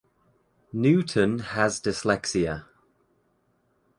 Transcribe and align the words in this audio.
Newton 0.73 1.37
has 1.53 1.79
dyslexia. 1.79 2.65